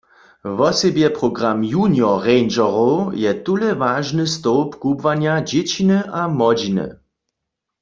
Wosebje 0.57 1.09
program 1.19 1.59
junior-rangerow 1.73 2.99
je 3.23 3.33
tule 3.43 3.69
wažny 3.83 4.25
stołp 4.35 4.69
kubłanja 4.81 5.33
dźěćiny 5.49 5.97
a 6.19 6.21
młodźiny. 6.37 6.85